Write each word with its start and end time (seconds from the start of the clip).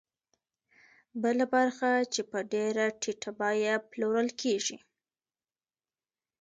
بله 1.23 1.45
برخه 1.53 1.89
یې 2.13 2.23
په 2.31 2.39
ډېره 2.53 2.85
ټیټه 3.01 3.31
بیه 3.39 3.75
پلورل 3.89 4.29
کېږي 4.41 4.77